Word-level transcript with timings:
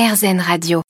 RZN 0.00 0.40
Radio. 0.40 0.80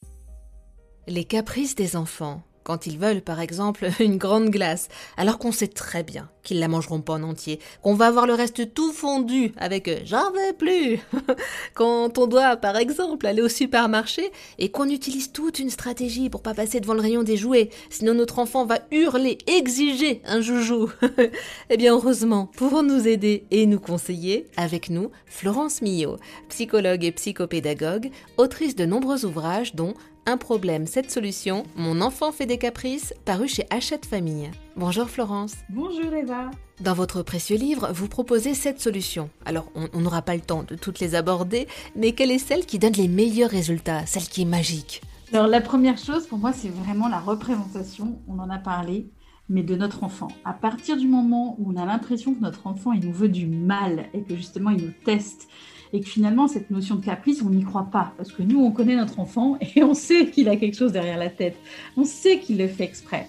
Les 1.08 1.24
caprices 1.24 1.74
des 1.74 1.96
enfants 1.96 2.44
quand 2.62 2.86
ils 2.86 2.98
veulent 2.98 3.22
par 3.22 3.40
exemple 3.40 3.88
une 4.00 4.18
grande 4.18 4.50
glace, 4.50 4.88
alors 5.16 5.38
qu'on 5.38 5.52
sait 5.52 5.68
très 5.68 6.02
bien 6.02 6.28
qu'ils 6.42 6.58
la 6.58 6.68
mangeront 6.68 7.00
pas 7.00 7.14
en 7.14 7.22
entier, 7.22 7.60
qu'on 7.82 7.94
va 7.94 8.06
avoir 8.06 8.26
le 8.26 8.34
reste 8.34 8.72
tout 8.72 8.92
fondu 8.92 9.52
avec 9.58 9.88
eux. 9.88 9.98
j'en 10.04 10.30
veux 10.30 10.54
plus. 10.56 10.98
quand 11.74 12.16
on 12.18 12.26
doit 12.26 12.56
par 12.56 12.76
exemple 12.76 13.26
aller 13.26 13.42
au 13.42 13.48
supermarché 13.48 14.30
et 14.58 14.70
qu'on 14.70 14.88
utilise 14.88 15.32
toute 15.32 15.58
une 15.58 15.70
stratégie 15.70 16.30
pour 16.30 16.42
pas 16.42 16.54
passer 16.54 16.80
devant 16.80 16.94
le 16.94 17.02
rayon 17.02 17.22
des 17.22 17.36
jouets, 17.36 17.70
sinon 17.90 18.14
notre 18.14 18.38
enfant 18.38 18.64
va 18.64 18.78
hurler, 18.90 19.38
exiger 19.46 20.22
un 20.24 20.40
joujou. 20.40 20.90
eh 21.70 21.76
bien 21.76 21.92
heureusement, 21.92 22.50
pour 22.56 22.82
nous 22.82 23.06
aider 23.06 23.44
et 23.50 23.66
nous 23.66 23.80
conseiller, 23.80 24.46
avec 24.56 24.90
nous, 24.90 25.10
Florence 25.26 25.82
Millot, 25.82 26.16
psychologue 26.48 27.04
et 27.04 27.12
psychopédagogue, 27.12 28.10
autrice 28.36 28.76
de 28.76 28.86
nombreux 28.86 29.24
ouvrages 29.24 29.74
dont 29.74 29.94
un 30.26 30.36
problème, 30.36 30.86
cette 30.86 31.10
solution, 31.10 31.64
Mon 31.76 32.00
enfant 32.00 32.30
fait 32.30 32.46
des 32.46 32.58
caprices, 32.60 33.14
paru 33.24 33.48
chez 33.48 33.66
Hachette 33.70 34.06
Famille. 34.06 34.50
Bonjour 34.76 35.08
Florence. 35.08 35.54
Bonjour 35.70 36.12
Eva. 36.12 36.50
Dans 36.80 36.94
votre 36.94 37.22
précieux 37.22 37.56
livre, 37.56 37.90
vous 37.92 38.06
proposez 38.06 38.54
cette 38.54 38.80
solution. 38.80 39.30
Alors, 39.44 39.72
on 39.74 40.00
n'aura 40.00 40.22
pas 40.22 40.36
le 40.36 40.42
temps 40.42 40.62
de 40.62 40.76
toutes 40.76 41.00
les 41.00 41.14
aborder, 41.14 41.66
mais 41.96 42.12
quelle 42.12 42.30
est 42.30 42.38
celle 42.38 42.66
qui 42.66 42.78
donne 42.78 42.92
les 42.92 43.08
meilleurs 43.08 43.50
résultats, 43.50 44.06
celle 44.06 44.24
qui 44.24 44.42
est 44.42 44.46
magique? 44.46 45.00
Alors, 45.32 45.46
la 45.46 45.60
première 45.60 45.98
chose, 45.98 46.26
pour 46.26 46.38
moi, 46.38 46.52
c'est 46.52 46.68
vraiment 46.68 47.08
la 47.08 47.18
représentation, 47.18 48.20
on 48.28 48.38
en 48.38 48.50
a 48.50 48.58
parlé, 48.58 49.10
mais 49.48 49.62
de 49.62 49.74
notre 49.74 50.04
enfant. 50.04 50.28
À 50.44 50.52
partir 50.52 50.96
du 50.98 51.08
moment 51.08 51.56
où 51.58 51.72
on 51.72 51.76
a 51.76 51.86
l'impression 51.86 52.34
que 52.34 52.40
notre 52.40 52.66
enfant, 52.66 52.92
il 52.92 53.06
nous 53.06 53.12
veut 53.12 53.30
du 53.30 53.46
mal 53.46 54.06
et 54.12 54.22
que 54.22 54.36
justement, 54.36 54.70
il 54.70 54.84
nous 54.84 54.92
teste, 55.04 55.48
et 55.92 56.00
que 56.00 56.08
finalement, 56.08 56.48
cette 56.48 56.70
notion 56.70 56.96
de 56.96 57.04
caprice, 57.04 57.42
on 57.42 57.50
n'y 57.50 57.64
croit 57.64 57.88
pas. 57.90 58.12
Parce 58.16 58.32
que 58.32 58.42
nous, 58.42 58.60
on 58.60 58.70
connaît 58.70 58.96
notre 58.96 59.20
enfant 59.20 59.58
et 59.76 59.82
on 59.82 59.94
sait 59.94 60.30
qu'il 60.30 60.48
a 60.48 60.56
quelque 60.56 60.76
chose 60.76 60.92
derrière 60.92 61.18
la 61.18 61.30
tête. 61.30 61.56
On 61.96 62.04
sait 62.04 62.38
qu'il 62.38 62.58
le 62.58 62.68
fait 62.68 62.84
exprès. 62.84 63.28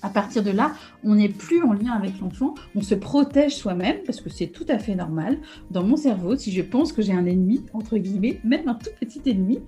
À 0.00 0.10
partir 0.10 0.44
de 0.44 0.50
là, 0.50 0.74
on 1.02 1.16
n'est 1.16 1.28
plus 1.28 1.60
en 1.62 1.72
lien 1.72 1.90
avec 1.90 2.20
l'enfant, 2.20 2.54
on 2.76 2.82
se 2.82 2.94
protège 2.94 3.56
soi-même 3.56 3.96
parce 4.06 4.20
que 4.20 4.30
c'est 4.30 4.46
tout 4.46 4.66
à 4.68 4.78
fait 4.78 4.94
normal. 4.94 5.38
Dans 5.72 5.82
mon 5.82 5.96
cerveau, 5.96 6.36
si 6.36 6.52
je 6.52 6.62
pense 6.62 6.92
que 6.92 7.02
j'ai 7.02 7.12
un 7.12 7.26
ennemi, 7.26 7.64
entre 7.72 7.98
guillemets, 7.98 8.40
même 8.44 8.68
un 8.68 8.74
tout 8.74 8.90
petit 9.00 9.20
ennemi, 9.26 9.58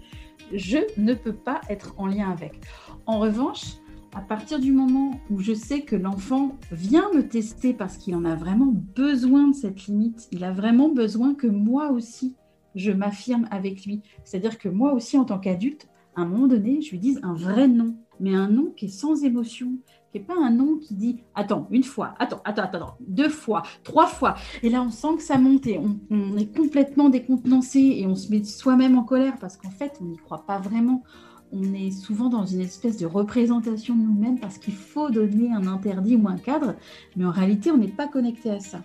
je 0.53 0.79
ne 0.97 1.15
peux 1.15 1.33
pas 1.33 1.61
être 1.69 1.95
en 1.99 2.07
lien 2.07 2.31
avec. 2.31 2.61
En 3.07 3.19
revanche, 3.19 3.79
à 4.15 4.21
partir 4.21 4.59
du 4.59 4.73
moment 4.73 5.21
où 5.31 5.39
je 5.39 5.53
sais 5.53 5.83
que 5.83 5.95
l'enfant 5.95 6.57
vient 6.73 7.11
me 7.15 7.27
tester 7.27 7.73
parce 7.73 7.97
qu'il 7.97 8.15
en 8.17 8.25
a 8.25 8.35
vraiment 8.35 8.73
besoin 8.97 9.49
de 9.49 9.55
cette 9.55 9.87
limite, 9.87 10.29
il 10.33 10.43
a 10.43 10.53
vraiment 10.53 10.89
besoin 10.89 11.35
que 11.35 11.47
moi 11.47 11.91
aussi, 11.91 12.35
je 12.75 12.91
m'affirme 12.91 13.47
avec 13.51 13.85
lui. 13.85 14.03
C'est-à-dire 14.25 14.59
que 14.59 14.69
moi 14.69 14.93
aussi, 14.95 15.17
en 15.17 15.25
tant 15.25 15.39
qu'adulte, 15.39 15.89
à 16.17 16.23
un 16.23 16.27
moment 16.27 16.49
donné, 16.49 16.81
je 16.83 16.91
lui 16.91 16.99
dise 16.99 17.21
un 17.23 17.35
vrai 17.35 17.69
nom, 17.69 17.97
mais 18.19 18.35
un 18.35 18.49
nom 18.49 18.73
qui 18.77 18.87
est 18.87 18.89
sans 18.89 19.23
émotion, 19.25 19.79
qui 20.11 20.19
n'est 20.19 20.25
pas 20.25 20.35
un 20.37 20.51
nom 20.51 20.77
qui 20.77 20.95
dit 20.95 21.23
attends, 21.37 21.69
une 21.71 21.85
fois, 21.85 22.15
attends, 22.19 22.41
attends, 22.45 22.63
attends, 22.63 22.97
deux 23.07 23.29
fois, 23.29 23.63
trois 23.85 24.07
fois. 24.07 24.35
Et 24.65 24.71
là, 24.71 24.83
on 24.83 24.91
sent 24.91 25.17
que 25.19 25.23
ça 25.23 25.39
monte 25.39 25.69
et 25.69 25.79
on, 25.79 26.01
on 26.11 26.37
est 26.37 26.53
complètement 26.55 27.11
décontenancé 27.11 27.79
et 27.79 28.07
on 28.09 28.17
se 28.17 28.29
met 28.31 28.43
soi-même 28.43 28.99
en 28.99 29.05
colère 29.05 29.37
parce 29.41 29.57
qu'en 29.57 29.71
fait, 29.71 29.99
on 30.01 30.07
n'y 30.07 30.17
croit 30.17 30.45
pas 30.47 30.59
vraiment 30.59 31.05
on 31.53 31.75
est 31.75 31.91
souvent 31.91 32.29
dans 32.29 32.47
une 32.47 32.61
espèce 32.61 32.97
de 32.97 33.07
représentation 33.07 33.95
de 33.95 34.03
nous-mêmes 34.03 34.39
parce 34.39 34.59
qu'il 34.59 34.75
faut 34.75 35.11
donner 35.11 35.53
un 35.53 35.67
interdit 35.67 36.17
ou 36.17 36.29
un 36.29 36.37
cadre, 36.37 36.75
mais 37.17 37.25
en 37.25 37.31
réalité, 37.31 37.71
on 37.71 37.77
n'est 37.77 37.89
pas 37.89 38.07
connecté 38.07 38.51
à 38.51 38.61
ça. 38.61 38.83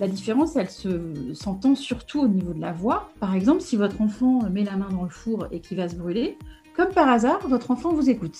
La 0.00 0.06
différence, 0.06 0.54
elle 0.56 0.70
se 0.70 1.34
s'entend 1.34 1.74
surtout 1.74 2.20
au 2.20 2.28
niveau 2.28 2.52
de 2.52 2.60
la 2.60 2.72
voix. 2.72 3.10
Par 3.18 3.34
exemple, 3.34 3.60
si 3.60 3.76
votre 3.76 4.00
enfant 4.00 4.48
met 4.50 4.62
la 4.62 4.76
main 4.76 4.88
dans 4.90 5.02
le 5.02 5.08
four 5.08 5.48
et 5.50 5.60
qu'il 5.60 5.76
va 5.76 5.88
se 5.88 5.96
brûler, 5.96 6.38
comme 6.76 6.90
par 6.90 7.08
hasard, 7.08 7.46
votre 7.48 7.72
enfant 7.72 7.92
vous 7.92 8.08
écoute. 8.08 8.38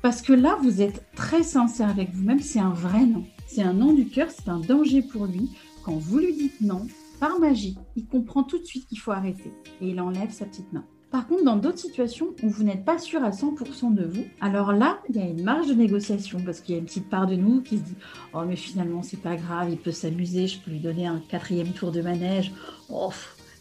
Parce 0.00 0.22
que 0.22 0.32
là, 0.32 0.56
vous 0.62 0.80
êtes 0.80 1.04
très 1.14 1.42
sincère 1.42 1.90
avec 1.90 2.12
vous-même, 2.14 2.40
c'est 2.40 2.60
un 2.60 2.70
vrai 2.70 3.04
non. 3.04 3.24
C'est 3.46 3.62
un 3.62 3.74
non 3.74 3.92
du 3.92 4.06
cœur, 4.06 4.28
c'est 4.30 4.48
un 4.48 4.60
danger 4.60 5.02
pour 5.02 5.26
lui. 5.26 5.50
Quand 5.84 5.96
vous 5.98 6.18
lui 6.18 6.32
dites 6.32 6.60
non, 6.60 6.86
par 7.20 7.38
magie, 7.38 7.76
il 7.96 8.06
comprend 8.06 8.42
tout 8.42 8.58
de 8.58 8.64
suite 8.64 8.86
qu'il 8.88 8.98
faut 8.98 9.12
arrêter 9.12 9.52
et 9.80 9.88
il 9.88 10.00
enlève 10.00 10.30
sa 10.30 10.46
petite 10.46 10.72
main. 10.72 10.84
Par 11.16 11.26
contre, 11.26 11.44
dans 11.44 11.56
d'autres 11.56 11.78
situations 11.78 12.34
où 12.42 12.50
vous 12.50 12.62
n'êtes 12.62 12.84
pas 12.84 12.98
sûr 12.98 13.24
à 13.24 13.30
100% 13.30 13.94
de 13.94 14.04
vous, 14.04 14.26
alors 14.42 14.74
là, 14.74 14.98
il 15.08 15.16
y 15.16 15.18
a 15.18 15.24
une 15.24 15.42
marge 15.42 15.66
de 15.66 15.72
négociation 15.72 16.42
parce 16.44 16.60
qu'il 16.60 16.74
y 16.74 16.76
a 16.76 16.78
une 16.78 16.84
petite 16.84 17.08
part 17.08 17.26
de 17.26 17.36
nous 17.36 17.62
qui 17.62 17.78
se 17.78 17.84
dit 17.84 17.94
Oh, 18.34 18.42
mais 18.46 18.54
finalement, 18.54 19.02
c'est 19.02 19.22
pas 19.22 19.34
grave, 19.34 19.68
il 19.70 19.78
peut 19.78 19.92
s'amuser, 19.92 20.46
je 20.46 20.60
peux 20.60 20.70
lui 20.70 20.78
donner 20.78 21.06
un 21.06 21.22
quatrième 21.26 21.68
tour 21.68 21.90
de 21.90 22.02
manège. 22.02 22.52
Oh, 22.90 23.08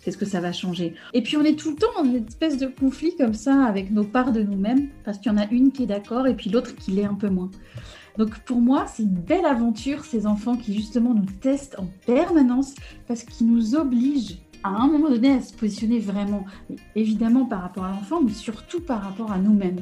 qu'est-ce 0.04 0.18
que 0.18 0.26
ça 0.26 0.42
va 0.42 0.52
changer? 0.52 0.96
Et 1.14 1.24
puis, 1.24 1.38
on 1.38 1.46
est 1.46 1.58
tout 1.58 1.70
le 1.70 1.78
temps 1.78 2.04
une 2.04 2.26
espèce 2.28 2.58
de 2.58 2.68
conflit 2.68 3.16
comme 3.16 3.34
ça 3.34 3.64
avec 3.64 3.90
nos 3.90 4.04
parts 4.04 4.34
de 4.34 4.44
nous-mêmes 4.44 4.90
parce 5.06 5.18
qu'il 5.18 5.32
y 5.32 5.36
en 5.36 5.38
a 5.38 5.50
une 5.50 5.72
qui 5.72 5.84
est 5.84 5.88
d'accord 5.88 6.28
et 6.28 6.36
puis 6.36 6.50
l'autre 6.50 6.76
qui 6.76 6.92
l'est 6.92 7.06
un 7.06 7.16
peu 7.16 7.30
moins. 7.30 7.52
Donc 8.18 8.40
pour 8.40 8.62
moi, 8.62 8.86
c'est 8.88 9.04
une 9.04 9.10
belle 9.10 9.46
aventure, 9.46 10.06
ces 10.06 10.26
enfants 10.26 10.56
qui 10.56 10.74
justement 10.74 11.14
nous 11.14 11.26
testent 11.42 11.78
en 11.80 11.88
permanence 12.06 12.74
parce 13.08 13.24
qu'ils 13.24 13.48
nous 13.48 13.76
obligent 13.76 14.38
à 14.66 14.82
un 14.82 14.88
moment 14.88 15.10
donné 15.10 15.32
à 15.32 15.42
se 15.42 15.54
positionner 15.54 16.00
vraiment, 16.00 16.46
évidemment 16.96 17.46
par 17.46 17.62
rapport 17.62 17.86
à 17.86 17.92
l'enfant, 17.92 18.22
mais 18.22 18.32
surtout 18.32 18.82
par 18.82 19.04
rapport 19.04 19.32
à 19.32 19.38
nous-mêmes. 19.38 19.80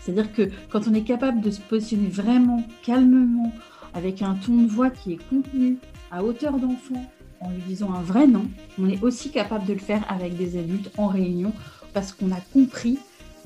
C'est-à-dire 0.00 0.32
que 0.32 0.48
quand 0.70 0.88
on 0.88 0.94
est 0.94 1.04
capable 1.04 1.42
de 1.42 1.50
se 1.50 1.60
positionner 1.60 2.08
vraiment 2.08 2.64
calmement, 2.82 3.52
avec 3.94 4.22
un 4.22 4.34
ton 4.34 4.62
de 4.62 4.68
voix 4.68 4.88
qui 4.88 5.12
est 5.12 5.28
contenu, 5.28 5.76
à 6.10 6.24
hauteur 6.24 6.58
d'enfant, 6.58 7.04
en 7.40 7.50
lui 7.50 7.60
disant 7.66 7.92
un 7.92 8.00
vrai 8.00 8.26
non, 8.26 8.46
on 8.78 8.88
est 8.88 9.02
aussi 9.02 9.30
capable 9.30 9.66
de 9.66 9.74
le 9.74 9.78
faire 9.78 10.04
avec 10.10 10.36
des 10.36 10.58
adultes 10.58 10.90
en 10.96 11.08
réunion 11.08 11.52
parce 11.92 12.12
qu'on 12.12 12.32
a 12.32 12.40
compris 12.54 12.98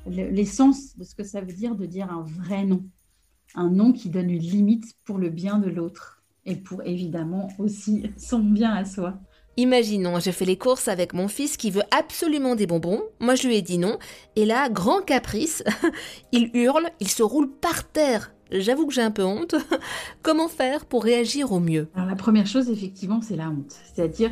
l'essence 0.07 0.97
de 0.97 1.03
ce 1.03 1.17
que 1.17 1.25
ça 1.25 1.41
veut 1.41 1.53
dire 1.53 1.75
de 1.75 1.87
dire 1.87 2.13
un 2.13 2.23
vrai 2.23 2.65
non. 2.65 2.85
Un 3.57 3.71
non 3.71 3.93
qui 3.93 4.09
donne 4.09 4.31
une 4.31 4.39
limite 4.39 4.95
pour 5.05 5.19
le 5.19 5.31
bien 5.31 5.59
de 5.59 5.69
l'autre 5.69 6.23
et 6.45 6.55
pour 6.55 6.83
évidemment 6.85 7.49
aussi 7.59 8.05
son 8.17 8.39
bien 8.39 8.73
à 8.73 8.85
soi. 8.85 9.19
Imaginons, 9.59 10.21
je 10.21 10.31
fais 10.33 10.45
les 10.45 10.59
courses 10.59 10.87
avec 10.87 11.15
mon 11.15 11.29
fils 11.29 11.57
qui 11.57 11.71
veut 11.71 11.83
absolument 11.91 12.57
des 12.57 12.67
bonbons. 12.67 13.03
Moi, 13.21 13.37
je 13.37 13.49
lui 13.49 13.57
ai 13.57 13.63
dit 13.63 13.79
non. 13.79 13.99
Et 14.37 14.45
là, 14.45 14.69
grand 14.69 15.01
caprice, 15.01 15.65
il 16.33 16.51
hurle, 16.53 16.91
il 17.01 17.09
se 17.09 17.23
roule 17.23 17.51
par 17.51 17.91
terre. 17.91 18.33
J'avoue 18.51 18.87
que 18.87 18.93
j'ai 18.93 19.01
un 19.01 19.11
peu 19.11 19.25
honte. 19.25 19.55
Comment 20.23 20.49
faire 20.49 20.85
pour 20.85 21.03
réagir 21.03 21.53
au 21.53 21.61
mieux? 21.61 21.89
Alors, 21.95 22.07
la 22.07 22.17
première 22.17 22.47
chose, 22.47 22.69
effectivement, 22.69 23.23
c'est 23.23 23.37
la 23.37 23.49
honte. 23.49 23.75
C'est-à-dire, 23.95 24.31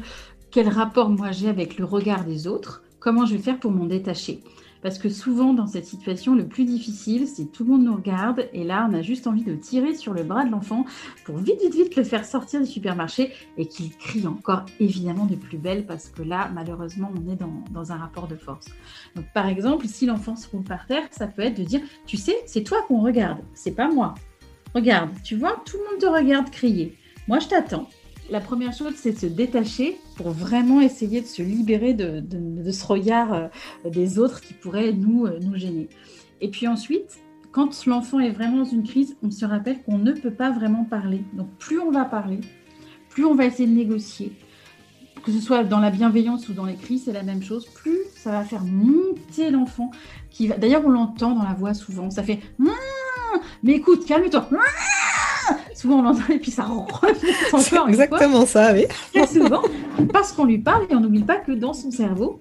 quel 0.51 0.69
rapport 0.69 1.09
moi 1.09 1.33
j'ai 1.33 1.49
avec 1.49 1.79
le 1.79 1.87
regard 1.87 2.25
des 2.25 2.47
autres? 2.47 2.83
Comment 3.01 3.25
je 3.25 3.35
vais 3.35 3.43
faire 3.43 3.59
pour 3.59 3.71
m'en 3.71 3.87
détacher? 3.87 4.43
Parce 4.85 4.99
que 4.99 5.09
souvent, 5.09 5.55
dans 5.55 5.67
cette 5.67 5.87
situation, 5.87 6.35
le 6.35 6.47
plus 6.47 6.67
difficile, 6.67 7.27
c'est 7.27 7.47
tout 7.51 7.65
le 7.65 7.71
monde 7.71 7.85
nous 7.85 7.97
regarde 7.97 8.51
et 8.53 8.65
là, 8.65 8.87
on 8.91 8.93
a 8.93 9.01
juste 9.01 9.27
envie 9.27 9.43
de 9.43 9.55
tirer 9.55 9.95
sur 9.95 10.13
le 10.13 10.25
bras 10.25 10.45
de 10.45 10.51
l'enfant 10.51 10.85
pour 11.25 11.39
vite, 11.39 11.59
vite, 11.63 11.75
vite 11.75 11.97
le 11.97 12.05
faire 12.05 12.27
sortir 12.27 12.61
du 12.61 12.67
supermarché 12.67 13.33
et 13.57 13.65
qu'il 13.67 13.97
crie 13.97 14.27
encore 14.27 14.67
évidemment 14.81 15.25
de 15.25 15.37
plus 15.37 15.57
belle 15.57 15.87
parce 15.87 16.11
que 16.11 16.21
là, 16.21 16.51
malheureusement, 16.53 17.11
on 17.17 17.33
est 17.33 17.37
dans, 17.37 17.93
un 17.93 17.97
rapport 17.97 18.29
de 18.29 18.37
force. 18.37 18.67
Donc, 19.17 19.25
par 19.33 19.49
exemple, 19.49 19.87
si 19.89 20.05
l'enfant 20.05 20.37
se 20.37 20.51
roule 20.51 20.65
par 20.65 20.87
terre, 20.87 21.05
ça 21.13 21.29
peut 21.29 21.41
être 21.41 21.57
de 21.57 21.65
dire 21.65 21.81
Tu 22.05 22.19
sais, 22.19 22.37
c'est 22.45 22.63
toi 22.63 22.85
qu'on 22.87 23.01
regarde, 23.01 23.39
c'est 23.55 23.75
pas 23.75 23.89
moi. 23.89 24.15
Regarde, 24.75 25.09
tu 25.25 25.37
vois, 25.37 25.63
tout 25.65 25.79
le 25.79 25.85
monde 25.91 25.99
te 25.99 26.07
regarde 26.07 26.51
crier. 26.51 26.99
Moi, 27.27 27.39
je 27.39 27.49
t'attends. 27.49 27.89
La 28.31 28.41
première 28.41 28.73
chose, 28.73 28.95
c'est 28.97 29.13
de 29.13 29.19
se 29.19 29.27
détacher 29.27 29.99
pour 30.17 30.31
vraiment 30.31 30.81
essayer 30.81 31.21
de 31.21 31.27
se 31.27 31.43
libérer 31.43 31.93
de, 31.93 32.71
ce 32.71 32.87
regard 32.87 33.35
euh, 33.35 33.49
des 33.85 34.19
autres 34.19 34.41
qui 34.41 34.55
pourrait 34.55 34.93
nous, 34.93 35.27
euh, 35.27 35.39
nous 35.43 35.57
gêner. 35.57 35.89
Et 36.41 36.49
puis 36.49 36.67
ensuite, 36.67 37.19
quand 37.53 37.85
l'enfant 37.87 38.21
est 38.21 38.31
vraiment 38.31 38.59
dans 38.59 38.71
une 38.71 38.83
crise, 38.83 39.17
on 39.23 39.31
se 39.31 39.45
rappelle 39.45 39.83
qu'on 39.83 39.99
ne 39.99 40.13
peut 40.13 40.31
pas 40.31 40.51
vraiment 40.51 40.85
parler. 40.85 41.23
Donc 41.35 41.49
plus 41.59 41.79
on 41.81 41.91
va 41.91 42.07
parler, 42.07 42.41
plus 43.11 43.27
on 43.27 43.35
va 43.35 43.45
essayer 43.45 43.69
de 43.69 43.75
négocier, 43.75 44.33
que 45.23 45.31
ce 45.31 45.41
soit 45.41 45.63
dans 45.63 45.79
la 45.79 45.91
bienveillance 45.91 46.49
ou 46.49 46.55
dans 46.55 46.65
les 46.65 46.77
cris, 46.77 46.99
c'est 46.99 47.13
la 47.13 47.23
même 47.23 47.43
chose. 47.43 47.67
Plus 47.67 47.99
ça 48.17 48.31
va 48.31 48.43
faire 48.43 48.65
monter 48.65 49.51
l'enfant. 49.51 49.91
Qui 50.31 50.49
va... 50.49 50.57
D'ailleurs, 50.57 50.85
on 50.85 50.91
l'entend 50.91 51.35
dans 51.35 51.45
la 51.45 51.55
voix 51.55 51.75
souvent. 51.75 52.11
Ça 52.11 52.23
fait 52.23 52.41
«Ah, 52.67 53.39
mais 53.63 53.73
écoute, 53.73 54.07
calme-toi. 54.07 54.49
Souvent, 55.85 55.99
on 55.99 56.03
l'entend 56.03 56.33
et 56.33 56.39
puis 56.39 56.51
ça 56.51 56.67
C'est 57.59 57.77
exactement 57.89 58.47
ça, 58.47 58.73
oui. 58.73 58.87
Très 59.13 59.27
souvent, 59.27 59.61
parce 60.15 60.33
qu'on 60.33 60.47
lui 60.47 60.57
parle 60.57 60.87
et 60.89 60.95
on 60.95 61.01
n'oublie 61.01 61.25
pas 61.25 61.37
que 61.37 61.53
dans 61.53 61.75
son 61.75 61.91
cerveau, 61.91 62.41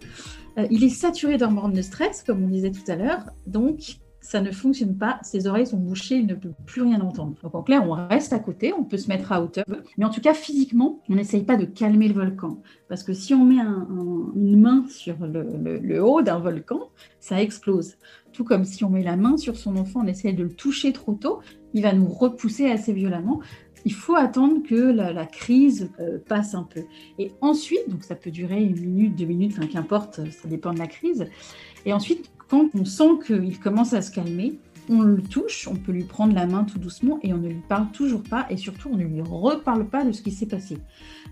euh, 0.58 0.66
il 0.72 0.82
est 0.86 0.90
saturé 0.90 1.36
d'hormones 1.36 1.74
de 1.74 1.82
stress, 1.82 2.24
comme 2.26 2.42
on 2.42 2.48
disait 2.48 2.72
tout 2.72 2.90
à 2.90 2.96
l'heure. 2.96 3.20
Donc, 3.46 3.98
ça 4.24 4.42
ne 4.42 4.52
fonctionne 4.52 4.98
pas, 4.98 5.20
ses 5.22 5.48
oreilles 5.48 5.68
sont 5.68 5.78
bouchées, 5.78 6.16
il 6.16 6.26
ne 6.26 6.34
peut 6.34 6.54
plus 6.66 6.82
rien 6.82 7.02
entendre. 7.02 7.36
Donc 7.44 7.54
en 7.54 7.62
clair, 7.62 7.84
on 7.86 7.92
reste 7.92 8.32
à 8.32 8.40
côté, 8.40 8.74
on 8.74 8.86
peut 8.86 8.98
se 8.98 9.10
mettre 9.10 9.34
à 9.34 9.44
hauteur, 9.44 9.66
mais 9.98 10.06
en 10.06 10.10
tout 10.10 10.22
cas 10.22 10.34
physiquement, 10.34 11.02
on 11.10 11.16
n'essaye 11.16 11.44
pas 11.44 11.58
de 11.58 11.66
calmer 11.66 12.08
le 12.08 12.14
volcan, 12.14 12.62
parce 12.88 13.04
que 13.04 13.14
si 13.14 13.34
on 13.34 13.44
met 13.44 13.60
une 13.60 14.60
main 14.60 14.86
sur 14.88 15.18
le 15.22 16.04
haut 16.04 16.22
d'un 16.22 16.40
volcan, 16.40 16.90
ça 17.20 17.42
explose. 17.42 17.96
Tout 18.32 18.46
comme 18.46 18.64
si 18.64 18.84
on 18.84 18.90
met 18.90 19.04
la 19.04 19.18
main 19.18 19.38
sur 19.38 19.58
son 19.58 19.76
enfant, 19.76 20.02
on 20.04 20.08
essaie 20.08 20.34
de 20.34 20.44
le 20.44 20.54
toucher 20.54 20.94
trop 20.94 21.14
tôt, 21.14 21.42
il 21.74 21.84
va 21.84 21.94
nous 21.94 22.08
repousser 22.08 22.72
assez 22.72 22.94
violemment. 22.94 23.42
Il 23.86 23.94
faut 23.94 24.16
attendre 24.16 24.64
que 24.64 24.76
la, 24.76 25.26
crise 25.26 25.92
euh, 26.00 26.18
passe 26.18 26.56
un 26.56 26.64
peu. 26.64 26.84
Et 27.20 27.32
ensuite, 27.42 27.90
donc 27.90 28.04
ça 28.04 28.16
peut 28.16 28.32
durer 28.32 28.64
une 28.64 28.80
minute, 28.80 29.16
deux 29.18 29.26
minutes, 29.26 29.54
enfin 29.58 29.68
qu'importe, 29.68 30.22
ça 30.32 30.48
dépend 30.48 30.74
de 30.74 30.80
la 30.80 30.88
crise. 30.88 31.28
Et 31.86 31.92
ensuite, 31.92 32.32
quand 32.54 32.70
on 32.76 32.86
sent 32.86 33.26
qu'il 33.26 33.60
commence 33.60 33.94
à 33.94 34.04
se 34.04 34.12
calmer, 34.12 34.60
on 34.88 35.02
le 35.02 35.24
touche, 35.24 35.68
on 35.68 35.74
peut 35.74 35.92
lui 35.92 36.04
prendre 36.04 36.36
la 36.36 36.46
main 36.46 36.66
tout 36.66 36.78
doucement 36.78 37.18
et 37.24 37.34
on 37.34 37.38
ne 37.38 37.48
lui 37.48 37.64
parle 37.68 37.90
toujours 37.90 38.22
pas 38.22 38.46
et 38.52 38.58
surtout 38.58 38.90
on 38.94 38.96
ne 38.96 39.06
lui 39.06 39.22
reparle 39.22 39.88
pas 39.88 40.04
de 40.04 40.12
ce 40.12 40.22
qui 40.22 40.30
s'est 40.30 40.46
passé. 40.46 40.78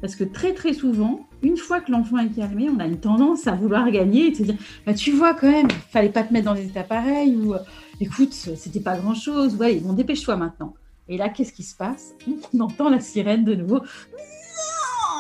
Parce 0.02 0.16
que 0.16 0.24
très 0.24 0.56
très 0.56 0.74
souvent, 0.74 1.28
une 1.44 1.58
fois 1.58 1.80
que 1.80 1.92
l'enfant 1.92 2.18
est 2.18 2.30
calmé, 2.30 2.72
on 2.76 2.80
a 2.80 2.88
une 2.88 3.00
tendance 3.00 3.46
à 3.46 3.52
vouloir 3.52 3.92
gagner 3.92 4.32
et 4.32 4.34
se 4.34 4.42
dire 4.42 4.56
bah, 4.88 4.96
tu 4.96 5.12
vois 5.12 5.36
quand 5.36 5.52
même, 5.52 5.70
fallait 5.92 6.10
pas 6.10 6.24
te 6.24 6.34
mettre 6.34 6.46
dans 6.46 6.56
des 6.56 6.66
états 6.66 6.82
pareils 6.82 7.36
ou 7.36 7.54
écoute, 8.00 8.34
c'était 8.34 8.80
pas 8.80 8.98
grand 8.98 9.14
chose, 9.14 9.56
ouais, 9.58 9.76
bon 9.76 9.94
dépêche-toi 9.94 10.38
maintenant. 10.38 10.74
Et 11.08 11.18
là, 11.18 11.30
qu'est-ce 11.30 11.54
qui 11.54 11.62
se 11.62 11.76
passe? 11.76 12.16
On 12.52 12.62
entend 12.62 12.90
la 12.90 13.00
sirène 13.00 13.44
de 13.44 13.54
nouveau 13.54 13.82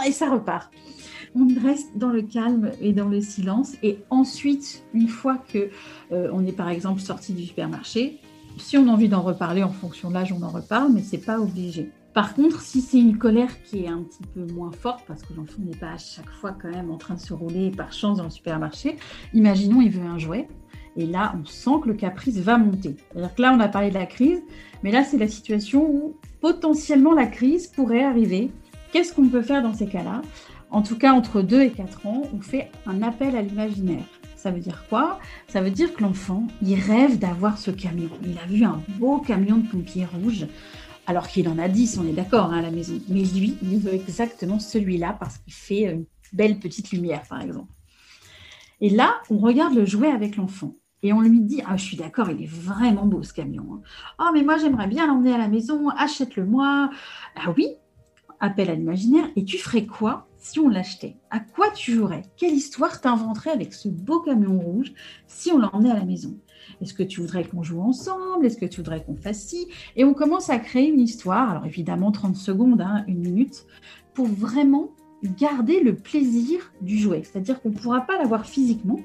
et 0.07 0.11
ça 0.11 0.31
repart 0.31 0.71
on 1.35 1.47
reste 1.61 1.97
dans 1.97 2.09
le 2.09 2.21
calme 2.21 2.71
et 2.81 2.93
dans 2.93 3.07
le 3.07 3.21
silence. 3.21 3.73
Et 3.83 3.99
ensuite, 4.09 4.83
une 4.93 5.07
fois 5.07 5.37
que 5.51 5.69
euh, 6.11 6.29
on 6.33 6.45
est 6.45 6.51
par 6.51 6.69
exemple 6.69 7.01
sorti 7.01 7.33
du 7.33 7.45
supermarché, 7.45 8.19
si 8.57 8.77
on 8.77 8.87
a 8.87 8.91
envie 8.91 9.09
d'en 9.09 9.21
reparler 9.21 9.63
en 9.63 9.71
fonction 9.71 10.09
de 10.09 10.15
l'âge, 10.15 10.33
on 10.33 10.43
en 10.43 10.49
reparle, 10.49 10.91
mais 10.91 11.01
c'est 11.01 11.25
pas 11.25 11.39
obligé. 11.39 11.89
Par 12.13 12.33
contre, 12.33 12.61
si 12.61 12.81
c'est 12.81 12.99
une 12.99 13.17
colère 13.17 13.63
qui 13.63 13.85
est 13.85 13.87
un 13.87 14.03
petit 14.03 14.23
peu 14.33 14.45
moins 14.53 14.71
forte, 14.71 15.05
parce 15.07 15.21
que 15.21 15.33
l'enfant 15.33 15.61
n'est 15.61 15.77
pas 15.77 15.91
à 15.91 15.97
chaque 15.97 16.29
fois 16.29 16.51
quand 16.51 16.69
même 16.69 16.91
en 16.91 16.97
train 16.97 17.13
de 17.13 17.19
se 17.21 17.33
rouler 17.33 17.71
par 17.71 17.93
chance 17.93 18.17
dans 18.17 18.25
le 18.25 18.29
supermarché, 18.29 18.97
imaginons 19.33 19.79
il 19.79 19.91
veut 19.91 20.05
un 20.05 20.17
jouet, 20.17 20.49
et 20.97 21.05
là 21.05 21.33
on 21.41 21.45
sent 21.45 21.79
que 21.83 21.87
le 21.87 21.93
caprice 21.93 22.37
va 22.39 22.57
monter. 22.57 22.97
C'est-à-dire 23.13 23.33
que 23.33 23.41
là 23.41 23.53
on 23.55 23.59
a 23.61 23.69
parlé 23.69 23.89
de 23.89 23.93
la 23.93 24.05
crise, 24.05 24.41
mais 24.83 24.91
là 24.91 25.05
c'est 25.05 25.17
la 25.17 25.29
situation 25.29 25.89
où 25.89 26.17
potentiellement 26.41 27.13
la 27.13 27.27
crise 27.27 27.67
pourrait 27.67 28.03
arriver. 28.03 28.51
Qu'est-ce 28.91 29.13
qu'on 29.13 29.29
peut 29.29 29.41
faire 29.41 29.63
dans 29.63 29.73
ces 29.73 29.87
cas-là? 29.87 30.21
En 30.71 30.81
tout 30.81 30.97
cas, 30.97 31.13
entre 31.13 31.41
2 31.41 31.61
et 31.61 31.71
4 31.71 32.07
ans, 32.07 32.23
on 32.33 32.41
fait 32.41 32.71
un 32.85 33.01
appel 33.01 33.35
à 33.35 33.41
l'imaginaire. 33.41 34.05
Ça 34.35 34.51
veut 34.51 34.59
dire 34.59 34.85
quoi? 34.89 35.19
Ça 35.47 35.61
veut 35.61 35.69
dire 35.69 35.93
que 35.93 36.01
l'enfant, 36.01 36.47
il 36.61 36.75
rêve 36.79 37.19
d'avoir 37.19 37.57
ce 37.57 37.69
camion. 37.69 38.09
Il 38.23 38.37
a 38.39 38.47
vu 38.47 38.63
un 38.63 38.81
beau 38.97 39.19
camion 39.19 39.57
de 39.57 39.67
pompiers 39.67 40.05
rouge, 40.05 40.47
alors 41.05 41.27
qu'il 41.27 41.47
en 41.49 41.59
a 41.59 41.67
10, 41.67 41.99
on 41.99 42.07
est 42.07 42.13
d'accord, 42.13 42.45
hein, 42.45 42.59
à 42.59 42.61
la 42.61 42.71
maison. 42.71 42.99
Mais 43.09 43.21
lui, 43.21 43.57
il 43.61 43.79
veut 43.79 43.93
exactement 43.93 44.59
celui-là 44.59 45.15
parce 45.19 45.37
qu'il 45.37 45.53
fait 45.53 45.83
une 45.91 46.05
belle 46.33 46.57
petite 46.57 46.91
lumière, 46.91 47.23
par 47.29 47.41
exemple. 47.41 47.71
Et 48.79 48.89
là, 48.89 49.15
on 49.29 49.37
regarde 49.37 49.75
le 49.75 49.85
jouet 49.85 50.09
avec 50.09 50.37
l'enfant. 50.37 50.75
Et 51.03 51.13
on 51.13 51.21
lui 51.21 51.41
dit, 51.41 51.61
ah, 51.67 51.77
je 51.77 51.83
suis 51.83 51.97
d'accord, 51.97 52.29
il 52.29 52.43
est 52.43 52.49
vraiment 52.49 53.05
beau 53.05 53.23
ce 53.23 53.33
camion. 53.33 53.65
Hein. 53.73 53.81
Oh, 54.19 54.29
mais 54.33 54.43
moi, 54.43 54.57
j'aimerais 54.57 54.87
bien 54.87 55.07
l'emmener 55.07 55.33
à 55.33 55.37
la 55.37 55.47
maison, 55.47 55.89
achète-le-moi. 55.89 56.91
Ah 57.35 57.53
oui, 57.57 57.67
appel 58.41 58.69
à 58.69 58.75
l'imaginaire. 58.75 59.29
Et 59.37 59.45
tu 59.45 59.57
ferais 59.57 59.85
quoi 59.85 60.27
si 60.37 60.59
on 60.59 60.67
l'achetait? 60.67 61.15
À 61.29 61.39
quoi 61.39 61.69
tu 61.69 61.93
jouerais? 61.93 62.23
Quelle 62.35 62.53
histoire 62.53 62.99
t'inventerais 62.99 63.51
avec 63.51 63.73
ce 63.73 63.87
beau 63.87 64.19
camion 64.19 64.59
rouge 64.59 64.91
si 65.27 65.51
on 65.51 65.59
l'emmenait 65.59 65.91
à 65.91 65.95
la 65.95 66.05
maison? 66.05 66.35
Est-ce 66.81 66.93
que 66.93 67.03
tu 67.03 67.21
voudrais 67.21 67.45
qu'on 67.45 67.63
joue 67.63 67.81
ensemble? 67.81 68.45
Est-ce 68.45 68.57
que 68.57 68.65
tu 68.65 68.77
voudrais 68.77 69.03
qu'on 69.03 69.15
fasse 69.15 69.45
ci? 69.45 69.67
Et 69.95 70.03
on 70.03 70.13
commence 70.13 70.49
à 70.49 70.59
créer 70.59 70.89
une 70.89 70.99
histoire, 70.99 71.51
alors 71.51 71.65
évidemment 71.65 72.11
30 72.11 72.35
secondes, 72.35 72.81
hein, 72.81 73.05
une 73.07 73.19
minute, 73.19 73.65
pour 74.13 74.27
vraiment 74.27 74.91
garder 75.23 75.81
le 75.81 75.95
plaisir 75.95 76.73
du 76.81 76.97
jouet. 76.97 77.21
C'est-à-dire 77.23 77.61
qu'on 77.61 77.69
ne 77.69 77.75
pourra 77.75 78.01
pas 78.01 78.17
l'avoir 78.17 78.45
physiquement, 78.45 78.99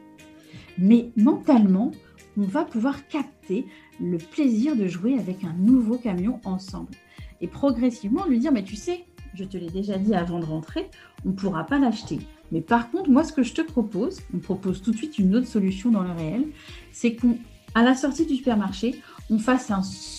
mais 0.79 1.11
mentalement, 1.17 1.93
on 2.39 2.43
va 2.43 2.65
pouvoir 2.65 3.07
capter 3.09 3.67
le 4.01 4.19
plaisir 4.19 4.77
de 4.77 4.87
jouer 4.87 5.19
avec 5.19 5.45
un 5.45 5.55
nouveau 5.55 5.97
camion 5.97 6.41
ensemble. 6.45 6.93
Et 7.41 7.49
progressivement 7.49 8.25
lui 8.27 8.39
dire, 8.39 8.53
mais 8.53 8.65
tu 8.65 8.77
sais, 8.77 9.05
je 9.37 9.45
te 9.45 9.57
l'ai 9.57 9.69
déjà 9.69 9.99
dit 9.99 10.15
avant 10.15 10.41
de 10.41 10.45
rentrer, 10.45 10.89
on 11.25 11.31
ne 11.31 11.35
pourra 11.35 11.65
pas 11.65 11.79
l'acheter. 11.79 12.21
Mais 12.53 12.61
par 12.61 12.91
contre, 12.91 13.11
moi, 13.11 13.23
ce 13.23 13.33
que 13.33 13.43
je 13.43 13.53
te 13.53 13.61
propose, 13.61 14.21
on 14.35 14.39
propose 14.39 14.81
tout 14.83 14.93
de 14.93 14.97
suite 14.97 15.19
une 15.19 15.35
autre 15.37 15.47
solution 15.47 15.91
dans 15.91 16.03
le 16.03 16.13
réel, 16.13 16.47
c'est 16.93 17.15
qu'à 17.15 17.83
la 17.83 17.95
sortie 17.95 18.25
du 18.25 18.37
supermarché, 18.37 19.03
on 19.31 19.39
fasse 19.39 19.71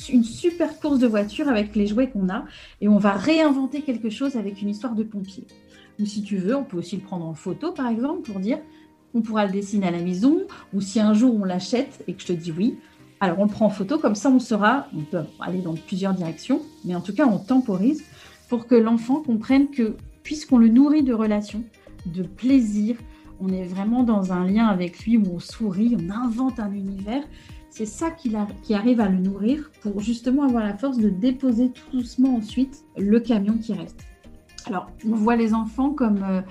une 0.09 0.23
super 0.23 0.79
course 0.79 0.99
de 0.99 1.07
voiture 1.07 1.47
avec 1.47 1.75
les 1.75 1.87
jouets 1.87 2.09
qu'on 2.09 2.29
a 2.29 2.45
et 2.81 2.87
on 2.87 2.97
va 2.97 3.13
réinventer 3.13 3.81
quelque 3.81 4.09
chose 4.09 4.35
avec 4.35 4.61
une 4.61 4.69
histoire 4.69 4.93
de 4.93 5.03
pompier. 5.03 5.47
Ou 5.99 6.05
si 6.05 6.21
tu 6.21 6.37
veux, 6.37 6.55
on 6.55 6.63
peut 6.63 6.77
aussi 6.77 6.97
le 6.97 7.01
prendre 7.01 7.25
en 7.25 7.33
photo, 7.33 7.71
par 7.71 7.87
exemple, 7.87 8.29
pour 8.29 8.39
dire 8.39 8.59
on 9.13 9.21
pourra 9.21 9.45
le 9.45 9.51
dessiner 9.51 9.87
à 9.87 9.91
la 9.91 10.01
maison, 10.01 10.41
ou 10.73 10.81
si 10.81 10.99
un 10.99 11.13
jour 11.13 11.33
on 11.33 11.45
l'achète 11.45 12.03
et 12.07 12.13
que 12.13 12.21
je 12.21 12.27
te 12.27 12.33
dis 12.33 12.51
oui, 12.51 12.77
alors 13.19 13.39
on 13.39 13.45
le 13.45 13.49
prend 13.49 13.65
en 13.65 13.69
photo, 13.71 13.97
comme 13.97 14.13
ça 14.13 14.29
on 14.29 14.39
saura, 14.39 14.87
on 14.95 15.01
peut 15.01 15.21
aller 15.39 15.61
dans 15.61 15.73
plusieurs 15.73 16.13
directions, 16.13 16.61
mais 16.85 16.93
en 16.93 17.01
tout 17.01 17.13
cas 17.13 17.25
on 17.25 17.39
temporise 17.39 18.03
pour 18.49 18.67
que 18.67 18.75
l'enfant 18.75 19.21
comprenne 19.21 19.69
que 19.69 19.95
puisqu'on 20.23 20.57
le 20.57 20.67
nourrit 20.67 21.03
de 21.03 21.13
relations, 21.13 21.63
de 22.05 22.23
plaisir, 22.23 22.97
on 23.39 23.49
est 23.49 23.63
vraiment 23.63 24.03
dans 24.03 24.33
un 24.33 24.45
lien 24.45 24.67
avec 24.67 24.99
lui 25.05 25.17
où 25.17 25.25
on 25.35 25.39
sourit, 25.39 25.95
on 25.99 26.09
invente 26.09 26.59
un 26.59 26.71
univers. 26.71 27.23
C'est 27.69 27.85
ça 27.85 28.09
qui, 28.09 28.33
qui, 28.63 28.73
arrive 28.73 28.99
à 28.99 29.09
le 29.09 29.19
nourrir 29.19 29.71
pour 29.81 29.99
justement 29.99 30.43
avoir 30.43 30.63
la 30.63 30.75
force 30.75 30.97
de 30.97 31.09
déposer 31.09 31.69
tout 31.69 31.97
doucement 31.97 32.35
ensuite 32.35 32.83
le 32.97 33.19
camion 33.19 33.57
qui 33.57 33.73
reste. 33.73 34.03
Alors, 34.65 34.89
on 35.05 35.15
voit 35.15 35.35
les 35.35 35.53
enfants 35.53 35.91
comme 35.91 36.23
euh, 36.23 36.41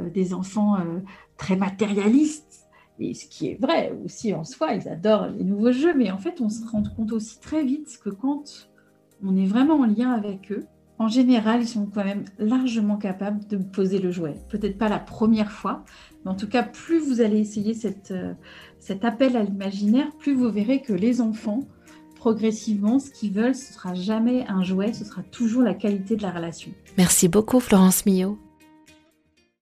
euh, 0.00 0.10
des 0.10 0.32
enfants 0.32 0.76
euh, 0.76 1.00
très 1.36 1.56
matérialistes, 1.56 2.66
et 2.98 3.12
ce 3.14 3.26
qui 3.26 3.48
est 3.48 3.60
vrai 3.60 3.92
aussi 4.04 4.32
en 4.34 4.44
soi, 4.44 4.74
ils 4.74 4.88
adorent 4.88 5.28
les 5.28 5.44
nouveaux 5.44 5.72
jeux, 5.72 5.94
mais 5.94 6.10
en 6.10 6.18
fait, 6.18 6.40
on 6.40 6.48
se 6.48 6.64
rend 6.66 6.82
compte 6.96 7.12
aussi 7.12 7.40
très 7.40 7.64
vite 7.64 7.98
que 8.02 8.10
quand 8.10 8.68
on 9.24 9.36
est 9.36 9.46
vraiment 9.46 9.80
en 9.80 9.86
lien 9.86 10.12
avec 10.12 10.52
eux, 10.52 10.64
en 10.98 11.08
général, 11.08 11.62
ils 11.62 11.68
sont 11.68 11.86
quand 11.86 12.04
même 12.04 12.24
largement 12.38 12.96
capables 12.96 13.46
de 13.48 13.56
poser 13.56 13.98
le 13.98 14.10
jouet. 14.10 14.36
Peut-être 14.48 14.78
pas 14.78 14.88
la 14.88 14.98
première 14.98 15.50
fois, 15.50 15.84
mais 16.24 16.30
en 16.30 16.34
tout 16.34 16.48
cas, 16.48 16.62
plus 16.62 16.98
vous 16.98 17.20
allez 17.20 17.38
essayer 17.38 17.76
euh, 18.10 18.32
cet 18.78 19.04
appel 19.04 19.36
à 19.36 19.42
l'imaginaire, 19.42 20.08
plus 20.18 20.34
vous 20.34 20.50
verrez 20.50 20.82
que 20.82 20.92
les 20.92 21.20
enfants, 21.20 21.60
progressivement, 22.16 22.98
ce 22.98 23.10
qu'ils 23.10 23.32
veulent, 23.32 23.54
ce 23.54 23.72
sera 23.72 23.94
jamais 23.94 24.46
un 24.48 24.62
jouet, 24.62 24.92
ce 24.92 25.04
sera 25.04 25.22
toujours 25.22 25.62
la 25.62 25.74
qualité 25.74 26.16
de 26.16 26.22
la 26.22 26.30
relation. 26.30 26.70
Merci 26.96 27.28
beaucoup, 27.28 27.60
Florence 27.60 28.06
Millot. 28.06 28.38